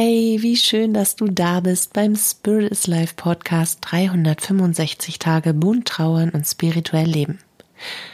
[0.00, 5.88] Hey, wie schön, dass du da bist beim Spirit is Life Podcast 365 Tage bunt
[5.88, 7.40] trauern und spirituell leben.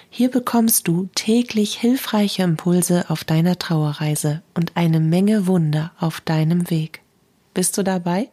[0.09, 6.71] Hier bekommst du täglich hilfreiche Impulse auf deiner Trauerreise und eine Menge Wunder auf deinem
[6.71, 7.03] Weg.
[7.53, 8.31] Bist du dabei?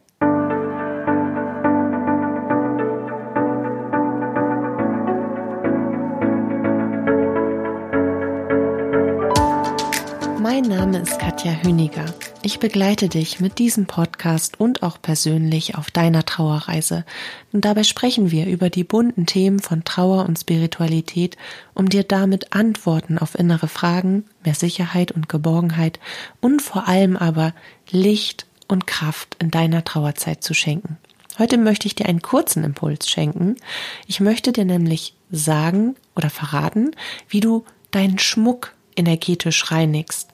[10.54, 12.04] Mein Name ist Katja Hüniger.
[12.42, 17.06] Ich begleite dich mit diesem Podcast und auch persönlich auf deiner Trauerreise.
[17.54, 21.38] Und dabei sprechen wir über die bunten Themen von Trauer und Spiritualität,
[21.72, 25.98] um dir damit Antworten auf innere Fragen, mehr Sicherheit und Geborgenheit
[26.42, 27.54] und vor allem aber
[27.90, 30.98] Licht und Kraft in deiner Trauerzeit zu schenken.
[31.38, 33.56] Heute möchte ich dir einen kurzen Impuls schenken.
[34.06, 36.90] Ich möchte dir nämlich sagen oder verraten,
[37.26, 40.31] wie du deinen Schmuck energetisch reinigst.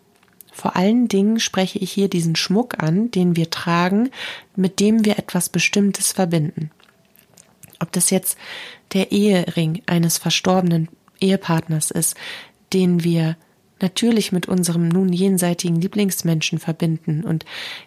[0.59, 4.11] Vor allen Dingen spreche ich hier diesen Schmuck an, den wir tragen,
[4.57, 6.73] mit dem wir etwas Bestimmtes verbinden.
[7.79, 8.37] Ob das jetzt
[8.93, 10.88] der Ehering eines verstorbenen
[11.21, 12.16] Ehepartners ist,
[12.73, 13.37] den wir
[13.80, 17.45] natürlich mit unserem nun jenseitigen Lieblingsmenschen verbinden und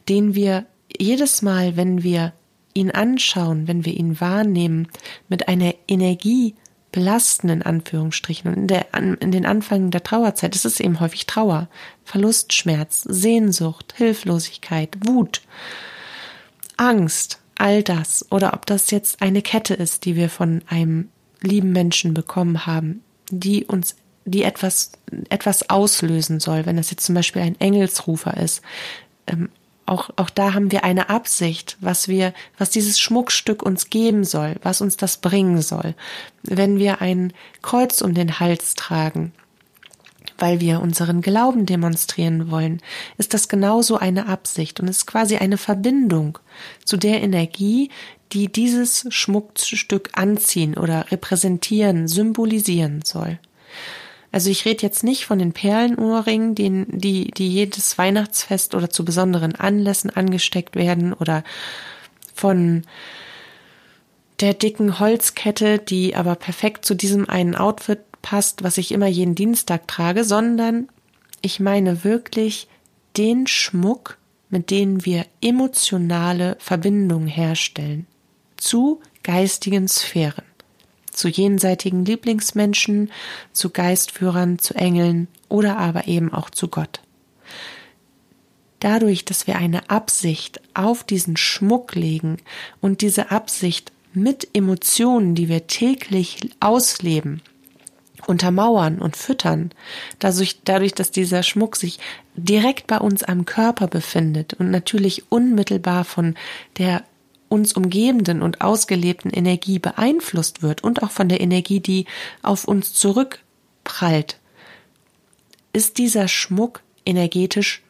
[0.08, 0.66] den wir
[0.98, 2.32] jedes Mal, wenn wir
[2.74, 4.88] ihn anschauen, wenn wir ihn wahrnehmen,
[5.28, 6.56] mit einer Energie
[6.92, 8.52] belasten, in Anführungsstrichen.
[8.52, 11.68] Und in, der, in den Anfängen der Trauerzeit ist es eben häufig Trauer,
[12.04, 15.42] Verlust, Schmerz, Sehnsucht, Hilflosigkeit, Wut,
[16.78, 18.26] Angst, all das.
[18.32, 21.10] Oder ob das jetzt eine Kette ist, die wir von einem
[21.42, 23.96] lieben Menschen bekommen haben, die uns
[24.26, 24.92] die etwas,
[25.30, 28.62] etwas auslösen soll, wenn das jetzt zum Beispiel ein Engelsrufer ist,
[29.28, 29.50] ähm,
[29.92, 34.56] auch, auch da haben wir eine Absicht, was wir, was dieses Schmuckstück uns geben soll,
[34.64, 35.96] was uns das bringen soll.
[36.44, 39.34] Wenn wir ein Kreuz um den Hals tragen,
[40.38, 42.82] weil wir unseren Glauben demonstrieren wollen,
[43.18, 46.40] ist das genauso eine Absicht und ist quasi eine Verbindung
[46.86, 47.90] zu der Energie,
[48.32, 53.40] die dieses Schmuckstück anziehen oder repräsentieren, symbolisieren soll.
[54.32, 59.04] Also ich rede jetzt nicht von den Perlenohrringen, die, die, die jedes Weihnachtsfest oder zu
[59.04, 61.44] besonderen Anlässen angesteckt werden oder
[62.34, 62.84] von
[64.40, 69.36] der dicken Holzkette, die aber perfekt zu diesem einen Outfit passt, was ich immer jeden
[69.36, 70.88] Dienstag trage, sondern
[71.42, 72.68] ich meine wirklich
[73.18, 74.18] den Schmuck,
[74.50, 78.08] mit dem wir emotionale Verbindungen herstellen
[78.58, 80.44] zu geistigen Sphären
[81.22, 83.12] zu jenseitigen Lieblingsmenschen,
[83.54, 87.00] zu Geistführern, zu Engeln oder aber eben auch zu Gott.
[88.80, 92.38] Dadurch, dass wir eine Absicht auf diesen Schmuck legen
[92.82, 97.44] und diese Absicht mit Emotionen, die wir täglich ausleben,
[98.26, 99.70] untermauern und füttern,
[100.18, 102.00] dadurch, dadurch, dass dieser Schmuck sich
[102.36, 106.34] direkt bei uns am Körper befindet und natürlich unmittelbar von
[106.80, 107.04] der
[107.52, 112.06] uns umgebenden und ausgelebten Energie beeinflusst wird und auch von der Energie, die
[112.42, 114.40] auf uns zurückprallt,
[115.74, 117.82] ist dieser Schmuck energetisch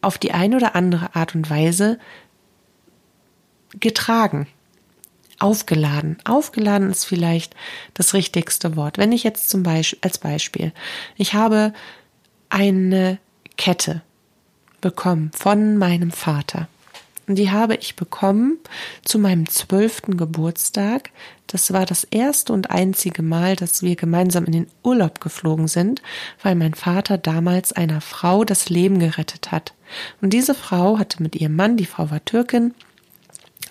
[0.00, 1.98] auf die eine oder andere Art und Weise
[3.78, 4.48] getragen,
[5.38, 6.18] aufgeladen.
[6.24, 7.54] Aufgeladen ist vielleicht
[7.94, 8.98] das richtigste Wort.
[8.98, 10.72] Wenn ich jetzt zum Beispiel, als Beispiel,
[11.16, 11.72] ich habe
[12.48, 13.18] eine
[13.56, 14.02] Kette
[14.80, 16.68] bekommen von meinem Vater.
[17.28, 18.58] Und die habe ich bekommen
[19.04, 21.10] zu meinem zwölften Geburtstag.
[21.46, 26.02] Das war das erste und einzige Mal, dass wir gemeinsam in den Urlaub geflogen sind,
[26.42, 29.74] weil mein Vater damals einer Frau das Leben gerettet hat.
[30.22, 32.74] Und diese Frau hatte mit ihrem Mann, die Frau war Türkin,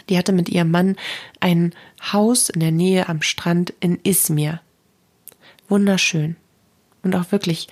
[0.09, 0.95] die hatte mit ihrem Mann
[1.39, 1.73] ein
[2.13, 4.61] Haus in der Nähe am Strand in Izmir.
[5.67, 6.35] Wunderschön.
[7.01, 7.67] Und auch wirklich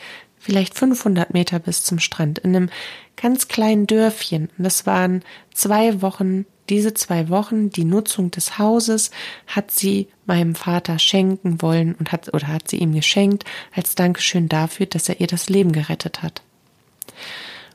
[0.45, 2.69] vielleicht 500 Meter bis zum Strand, in einem
[3.15, 4.49] ganz kleinen Dörfchen.
[4.57, 5.23] Und das waren
[5.53, 9.11] zwei Wochen, diese zwei Wochen, die Nutzung des Hauses
[9.47, 13.43] hat sie meinem Vater schenken wollen und hat, oder hat sie ihm geschenkt
[13.75, 16.41] als Dankeschön dafür, dass er ihr das Leben gerettet hat.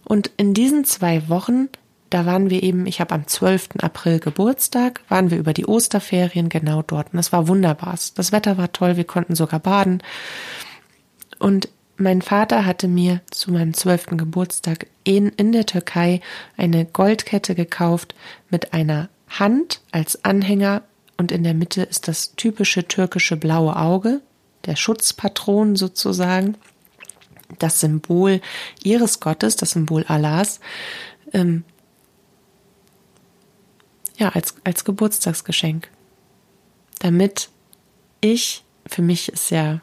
[0.05, 1.69] Und in diesen zwei Wochen
[2.11, 3.69] da waren wir eben, ich habe am 12.
[3.79, 7.13] April Geburtstag, waren wir über die Osterferien genau dort.
[7.13, 7.97] Und es war wunderbar.
[8.17, 10.03] Das Wetter war toll, wir konnten sogar baden.
[11.39, 11.69] Und
[12.01, 16.21] mein Vater hatte mir zu meinem zwölften Geburtstag in, in der Türkei
[16.57, 18.15] eine Goldkette gekauft
[18.49, 20.83] mit einer Hand als Anhänger
[21.19, 24.23] und in der Mitte ist das typische türkische blaue Auge,
[24.65, 26.57] der Schutzpatron sozusagen,
[27.59, 28.41] das Symbol
[28.83, 30.61] ihres Gottes, das Symbol Allahs,
[31.33, 31.65] ähm,
[34.17, 35.89] ja, als, als Geburtstagsgeschenk.
[36.99, 37.51] Damit
[38.21, 39.81] ich, für mich ist ja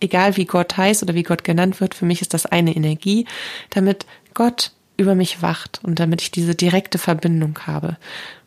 [0.00, 3.26] egal wie Gott heißt oder wie Gott genannt wird, für mich ist das eine Energie,
[3.70, 7.96] damit Gott über mich wacht und damit ich diese direkte Verbindung habe.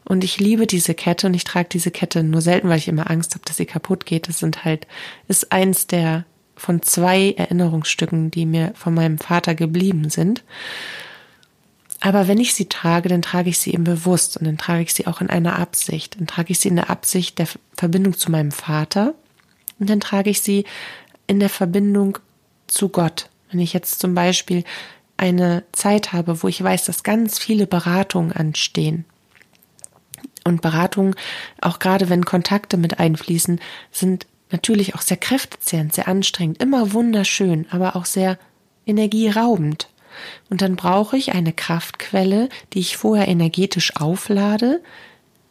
[0.03, 3.09] Und ich liebe diese Kette und ich trage diese Kette nur selten, weil ich immer
[3.09, 4.27] Angst habe, dass sie kaputt geht.
[4.27, 4.87] Das sind halt,
[5.27, 6.25] ist eins der
[6.55, 10.43] von zwei Erinnerungsstücken, die mir von meinem Vater geblieben sind.
[12.01, 14.93] Aber wenn ich sie trage, dann trage ich sie eben bewusst und dann trage ich
[14.93, 16.19] sie auch in einer Absicht.
[16.19, 17.47] Dann trage ich sie in der Absicht der
[17.77, 19.13] Verbindung zu meinem Vater
[19.79, 20.65] und dann trage ich sie
[21.31, 22.17] in der Verbindung
[22.67, 23.29] zu Gott.
[23.49, 24.65] Wenn ich jetzt zum Beispiel
[25.15, 29.05] eine Zeit habe, wo ich weiß, dass ganz viele Beratungen anstehen.
[30.43, 31.15] Und Beratungen,
[31.61, 33.61] auch gerade wenn Kontakte mit einfließen,
[33.91, 38.37] sind natürlich auch sehr kräftezehrend, sehr anstrengend, immer wunderschön, aber auch sehr
[38.85, 39.87] energieraubend.
[40.49, 44.81] Und dann brauche ich eine Kraftquelle, die ich vorher energetisch auflade,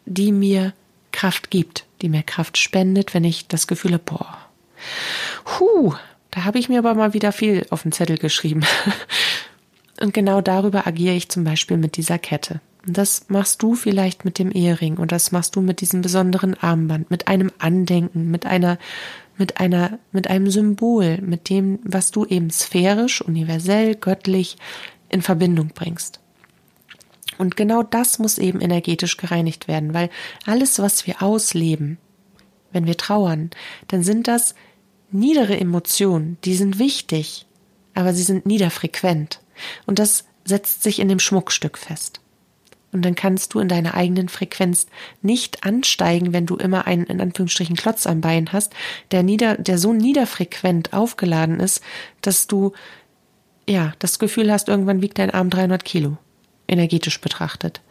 [0.05, 0.73] die mir
[1.11, 4.37] Kraft gibt, die mir Kraft spendet, wenn ich das Gefühl habe, boah,
[5.45, 5.93] huh,
[6.31, 8.61] da habe ich mir aber mal wieder viel auf den Zettel geschrieben.
[10.01, 12.59] Und genau darüber agiere ich zum Beispiel mit dieser Kette.
[12.87, 16.55] Und das machst du vielleicht mit dem Ehering und das machst du mit diesem besonderen
[16.55, 18.79] Armband, mit einem Andenken, mit einer,
[19.37, 24.57] mit einer, mit einem Symbol, mit dem, was du eben sphärisch, universell, göttlich
[25.09, 26.19] in Verbindung bringst.
[27.37, 30.09] Und genau das muss eben energetisch gereinigt werden, weil
[30.47, 31.99] alles, was wir ausleben,
[32.71, 33.51] wenn wir trauern,
[33.89, 34.55] dann sind das
[35.13, 37.45] niedere Emotionen, die sind wichtig,
[37.93, 39.39] aber sie sind niederfrequent.
[39.85, 42.21] Und das setzt sich in dem Schmuckstück fest.
[42.91, 44.87] Und dann kannst du in deiner eigenen Frequenz
[45.21, 48.73] nicht ansteigen, wenn du immer einen, in Anführungsstrichen, Klotz am Bein hast,
[49.11, 51.81] der nieder, der so niederfrequent aufgeladen ist,
[52.19, 52.73] dass du,
[53.67, 56.17] ja, das Gefühl hast, irgendwann wiegt dein Arm 300 Kilo,
[56.67, 57.81] energetisch betrachtet.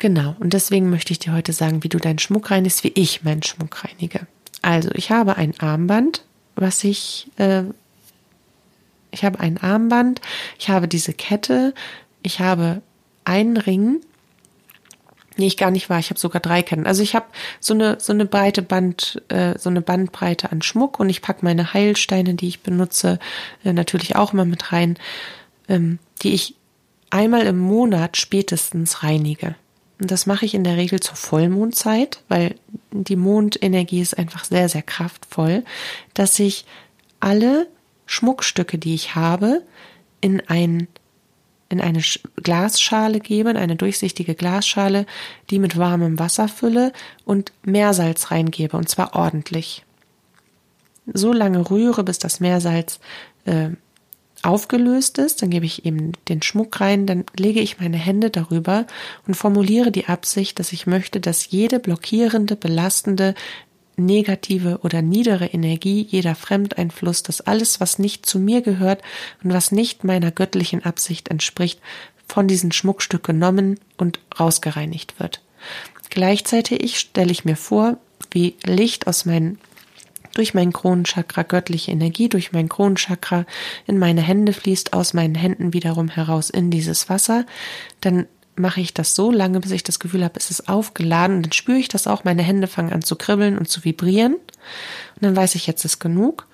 [0.00, 0.34] Genau.
[0.40, 3.42] Und deswegen möchte ich dir heute sagen, wie du deinen Schmuck reinigst, wie ich meinen
[3.42, 4.26] Schmuck reinige.
[4.62, 6.24] Also, ich habe ein Armband,
[6.56, 7.64] was ich, äh,
[9.10, 10.22] ich habe ein Armband,
[10.58, 11.74] ich habe diese Kette,
[12.22, 12.82] ich habe
[13.24, 14.00] einen Ring,
[15.36, 15.98] Nee, ich gar nicht wahr.
[16.00, 16.86] Ich habe sogar drei Ketten.
[16.86, 17.26] Also ich habe
[17.60, 21.44] so eine so eine breite Band, äh, so eine Bandbreite an Schmuck und ich packe
[21.44, 23.18] meine Heilsteine, die ich benutze,
[23.64, 24.98] äh, natürlich auch immer mit rein,
[25.68, 26.56] ähm, die ich
[27.08, 29.54] einmal im Monat spätestens reinige.
[30.00, 32.54] Und das mache ich in der Regel zur Vollmondzeit, weil
[32.90, 35.62] die Mondenergie ist einfach sehr, sehr kraftvoll,
[36.14, 36.64] dass ich
[37.20, 37.68] alle
[38.06, 39.62] Schmuckstücke, die ich habe,
[40.20, 40.88] in ein
[41.68, 42.02] in eine
[42.34, 45.06] Glasschale gebe, in eine durchsichtige Glasschale,
[45.50, 46.92] die mit warmem Wasser fülle
[47.24, 49.84] und Meersalz reingebe, und zwar ordentlich.
[51.06, 52.98] So lange rühre, bis das Meersalz
[53.44, 53.68] äh,
[54.42, 58.86] aufgelöst ist, dann gebe ich eben den Schmuck rein, dann lege ich meine Hände darüber
[59.26, 63.34] und formuliere die Absicht, dass ich möchte, dass jede blockierende, belastende,
[63.96, 69.02] negative oder niedere Energie, jeder Fremdeinfluss, dass alles, was nicht zu mir gehört
[69.44, 71.80] und was nicht meiner göttlichen Absicht entspricht,
[72.26, 75.42] von diesem Schmuckstück genommen und rausgereinigt wird.
[76.08, 77.98] Gleichzeitig stelle ich mir vor,
[78.30, 79.58] wie Licht aus meinen
[80.34, 83.46] durch mein Kronenchakra göttliche Energie, durch mein Kronenchakra
[83.86, 87.46] in meine Hände fließt, aus meinen Händen wiederum heraus in dieses Wasser,
[88.00, 91.46] dann mache ich das so lange, bis ich das Gefühl habe, es ist aufgeladen und
[91.46, 95.22] dann spüre ich das auch, meine Hände fangen an zu kribbeln und zu vibrieren und
[95.22, 96.46] dann weiß ich, jetzt ist genug.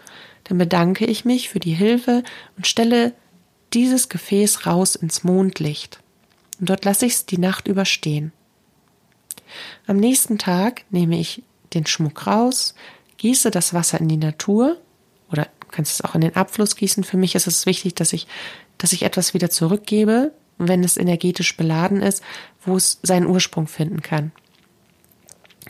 [0.44, 2.22] Dann bedanke ich mich für die Hilfe
[2.56, 3.12] und stelle
[3.74, 6.00] dieses Gefäß raus ins Mondlicht.
[6.60, 8.32] Und dort lasse ich es die Nacht überstehen.
[9.86, 11.42] Am nächsten Tag nehme ich
[11.74, 12.74] den Schmuck raus,
[13.18, 14.76] gieße das Wasser in die Natur
[15.30, 17.04] oder du kannst es auch in den Abfluss gießen.
[17.04, 18.26] Für mich ist es wichtig, dass ich,
[18.78, 22.22] dass ich etwas wieder zurückgebe, wenn es energetisch beladen ist,
[22.64, 24.32] wo es seinen Ursprung finden kann.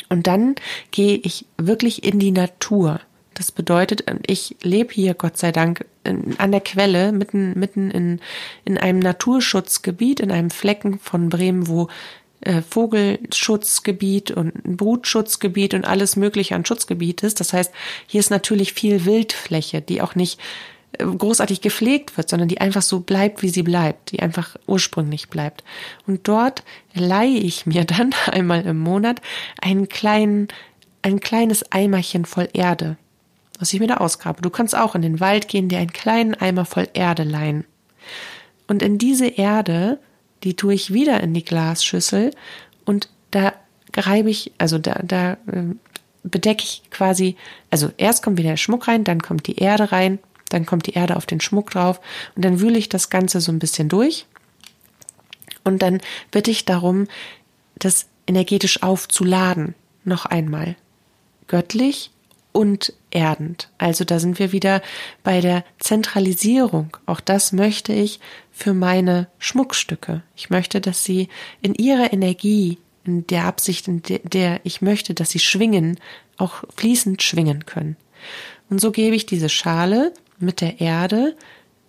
[0.08, 0.54] Und dann
[0.90, 3.00] gehe ich wirklich in die Natur.
[3.34, 8.20] Das bedeutet, ich lebe hier, Gott sei Dank, an der Quelle, mitten, mitten in,
[8.64, 11.88] in einem Naturschutzgebiet, in einem Flecken von Bremen, wo
[12.40, 17.40] äh, Vogelschutzgebiet und ein Brutschutzgebiet und alles mögliche an Schutzgebiet ist.
[17.40, 17.72] Das heißt,
[18.06, 20.38] hier ist natürlich viel Wildfläche, die auch nicht
[20.92, 25.28] äh, großartig gepflegt wird, sondern die einfach so bleibt, wie sie bleibt, die einfach ursprünglich
[25.28, 25.64] bleibt.
[26.06, 26.62] Und dort
[26.94, 29.22] leihe ich mir dann einmal im Monat
[29.60, 30.48] einen kleinen,
[31.02, 32.96] ein kleines Eimerchen voll Erde,
[33.58, 34.42] was ich mir da ausgrabe.
[34.42, 37.64] Du kannst auch in den Wald gehen, dir einen kleinen Eimer voll Erde leihen.
[38.68, 39.98] Und in diese Erde
[40.44, 42.30] die tue ich wieder in die Glasschüssel
[42.84, 43.54] und da
[43.96, 45.74] reibe ich, also da, da äh,
[46.22, 47.36] bedecke ich quasi,
[47.70, 50.94] also erst kommt wieder der Schmuck rein, dann kommt die Erde rein, dann kommt die
[50.94, 52.00] Erde auf den Schmuck drauf
[52.34, 54.26] und dann wühle ich das Ganze so ein bisschen durch
[55.64, 56.00] und dann
[56.30, 57.08] bitte ich darum,
[57.78, 59.74] das energetisch aufzuladen,
[60.04, 60.76] noch einmal,
[61.48, 62.10] göttlich
[62.56, 63.68] und erdend.
[63.76, 64.80] Also da sind wir wieder
[65.22, 66.96] bei der Zentralisierung.
[67.04, 68.18] Auch das möchte ich
[68.50, 70.22] für meine Schmuckstücke.
[70.34, 71.28] Ich möchte, dass sie
[71.60, 76.00] in ihrer Energie, in der Absicht, in der ich möchte, dass sie schwingen,
[76.38, 77.96] auch fließend schwingen können.
[78.70, 81.36] Und so gebe ich diese Schale mit der Erde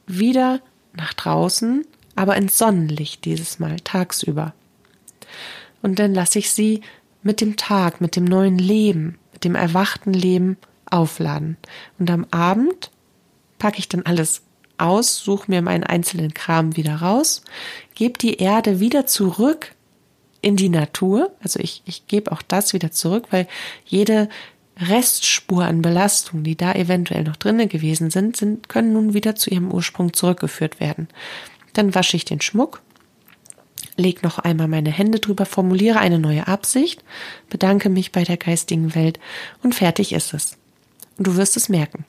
[0.06, 0.62] wieder
[0.94, 4.54] nach draußen, aber ins Sonnenlicht dieses Mal tagsüber.
[5.82, 6.82] Und dann lasse ich sie
[7.24, 10.58] mit dem Tag, mit dem neuen Leben, dem erwachten Leben
[10.90, 11.58] aufladen.
[12.00, 12.92] Und am Abend
[13.60, 14.42] packe ich dann alles
[14.78, 17.42] aus, suche mir meinen einzelnen Kram wieder raus,
[17.96, 19.74] gebe die Erde wieder zurück
[20.42, 21.32] in die Natur.
[21.42, 23.48] Also ich, ich gebe auch das wieder zurück, weil
[23.86, 24.30] jede
[24.80, 29.50] Restspur an Belastung, die da eventuell noch drinne gewesen sind, sind, können nun wieder zu
[29.50, 31.08] ihrem Ursprung zurückgeführt werden.
[31.74, 32.82] Dann wasche ich den Schmuck,
[33.98, 37.04] leg noch einmal meine Hände drüber, formuliere eine neue Absicht,
[37.50, 39.20] bedanke mich bei der geistigen Welt
[39.64, 40.58] und fertig ist es.
[41.18, 42.06] Und du wirst es merken.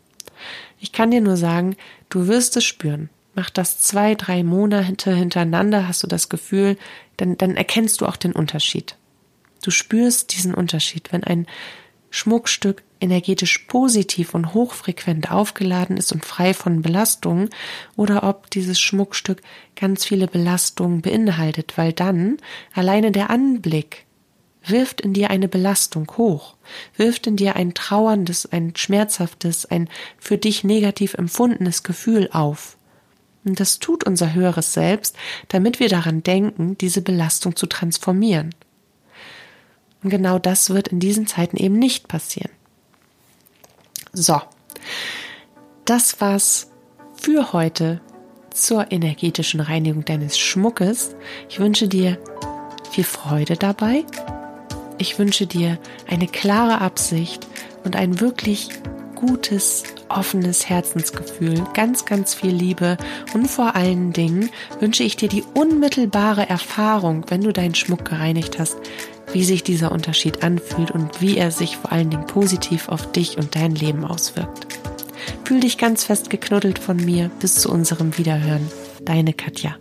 [0.78, 1.76] Ich kann dir nur sagen,
[2.10, 3.08] du wirst es spüren.
[3.34, 6.76] Mach das zwei, drei Monate hintereinander, hast du das Gefühl,
[7.16, 8.96] dann, dann erkennst du auch den Unterschied.
[9.62, 11.46] Du spürst diesen Unterschied, wenn ein
[12.10, 17.50] Schmuckstück energetisch positiv und hochfrequent aufgeladen ist und frei von Belastungen
[17.96, 19.42] oder ob dieses Schmuckstück
[19.76, 22.38] ganz viele Belastungen beinhaltet, weil dann
[22.74, 24.06] alleine der Anblick
[24.64, 26.56] wirft in dir eine Belastung hoch,
[26.96, 29.88] wirft in dir ein trauerndes, ein schmerzhaftes, ein
[30.18, 32.76] für dich negativ empfundenes Gefühl auf.
[33.44, 35.16] Und das tut unser höheres Selbst,
[35.48, 38.54] damit wir daran denken, diese Belastung zu transformieren.
[40.02, 42.50] Und genau das wird in diesen Zeiten eben nicht passieren.
[44.20, 44.40] So,
[45.84, 46.72] das war's
[47.14, 48.00] für heute
[48.50, 51.14] zur energetischen Reinigung deines Schmuckes.
[51.48, 52.18] Ich wünsche dir
[52.90, 54.04] viel Freude dabei.
[54.98, 57.46] Ich wünsche dir eine klare Absicht
[57.84, 58.70] und ein wirklich
[59.14, 62.96] gutes, offenes Herzensgefühl, ganz, ganz viel Liebe
[63.34, 68.58] und vor allen Dingen wünsche ich dir die unmittelbare Erfahrung, wenn du deinen Schmuck gereinigt
[68.58, 68.78] hast,
[69.32, 73.36] wie sich dieser Unterschied anfühlt und wie er sich vor allen Dingen positiv auf dich
[73.38, 74.66] und dein Leben auswirkt.
[75.44, 78.66] Fühl dich ganz fest geknuddelt von mir bis zu unserem Wiederhören.
[79.04, 79.76] Deine Katja.